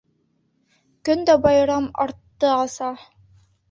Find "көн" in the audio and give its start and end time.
1.11-1.23